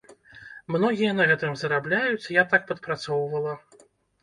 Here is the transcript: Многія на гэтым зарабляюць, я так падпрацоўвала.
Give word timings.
Многія 0.75 1.11
на 1.19 1.27
гэтым 1.33 1.51
зарабляюць, 1.63 2.31
я 2.41 2.47
так 2.55 2.67
падпрацоўвала. 2.73 3.57